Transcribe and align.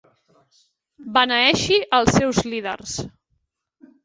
Beneeixi 1.17 1.77
els 1.99 2.11
seus 2.19 2.41
líders. 2.55 2.97